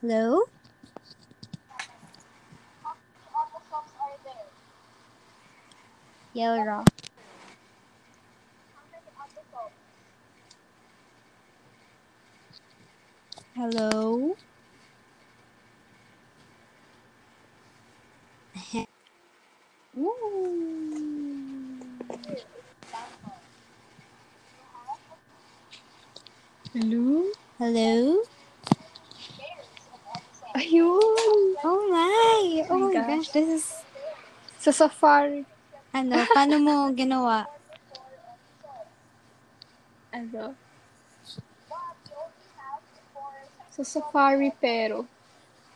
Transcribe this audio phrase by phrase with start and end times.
[0.00, 0.42] Hello?
[6.32, 6.84] Yellow raw.
[13.56, 14.36] Hello?
[26.72, 27.32] Hello?
[27.58, 28.22] Hello?
[30.58, 31.54] Ayun!
[31.62, 32.66] Oh my!
[32.66, 33.06] Oh My my gosh.
[33.06, 33.64] gosh, this is...
[34.58, 35.46] Sa safari.
[35.94, 37.46] Ano, paano mo ginawa?
[40.10, 40.58] Ano?
[43.70, 45.06] Sa safari pero.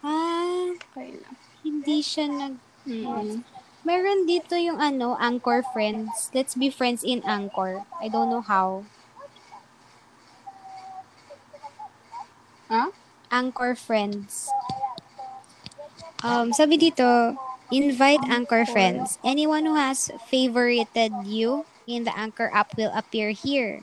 [0.03, 1.37] Ah, Okay lang.
[1.63, 2.59] hindi siya nag...
[2.83, 3.47] Mm-mm.
[3.87, 6.31] Meron dito yung ano, Anchor Friends.
[6.35, 7.87] Let's be friends in Anchor.
[8.03, 8.83] I don't know how.
[13.43, 14.47] Anchor Friends.
[16.23, 17.35] Um, sabi dito,
[17.75, 19.19] invite Anchor Friends.
[19.27, 23.83] Anyone who has favorited you in the Anchor app will appear here.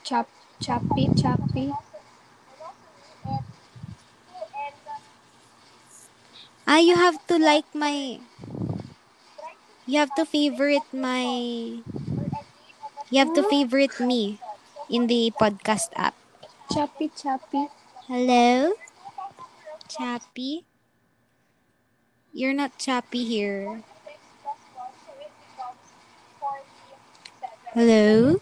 [0.00, 0.24] Chap,
[0.56, 1.76] chappy, chappy.
[6.64, 8.24] Ah, you have to like my...
[9.84, 11.28] You have to favorite my...
[13.12, 14.40] You have to favorite me
[14.88, 16.16] in the podcast app.
[16.72, 17.66] Chappy, chappy.
[18.06, 18.72] Hello?
[19.88, 20.66] Chappy?
[22.32, 23.82] You're not chappy here.
[27.74, 28.40] Hello?